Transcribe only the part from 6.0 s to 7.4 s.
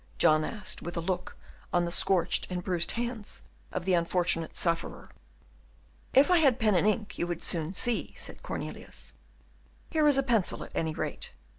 "If I had pen and ink you